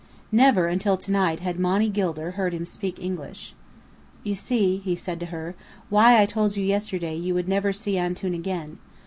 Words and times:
Never 0.31 0.65
until 0.65 0.97
to 0.97 1.11
night 1.11 1.41
had 1.41 1.59
Monny 1.59 1.87
Gilder 1.87 2.31
heard 2.31 2.53
him 2.55 2.65
speak 2.65 2.97
English. 2.97 3.53
"You 4.23 4.33
see," 4.33 4.77
he 4.79 4.95
said 4.95 5.19
to 5.19 5.27
her, 5.27 5.53
"why 5.89 6.19
I 6.19 6.25
told 6.25 6.57
you 6.57 6.65
yesterday 6.65 7.15
you 7.15 7.35
would 7.35 7.47
never 7.47 7.71
see 7.71 7.99
Antoun 7.99 8.33
again. 8.33 8.79